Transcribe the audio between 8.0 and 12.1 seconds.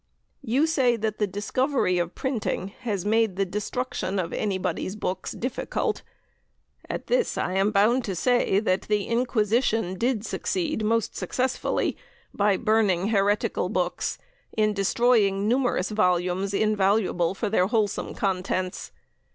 to say that the Inquisition did succeed most successfully,